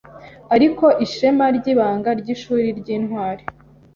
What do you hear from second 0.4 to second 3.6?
Ariko ishema ryibanga ryishuri ryintwari